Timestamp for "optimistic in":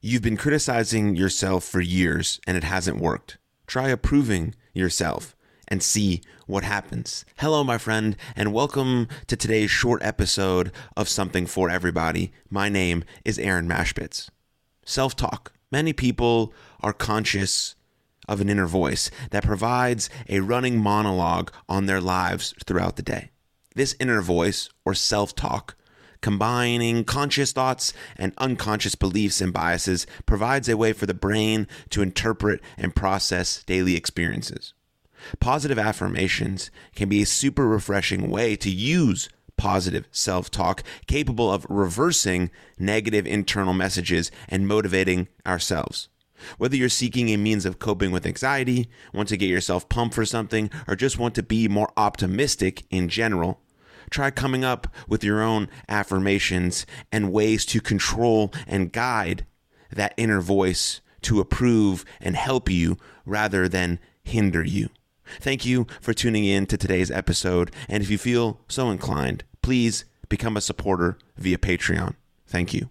51.96-53.08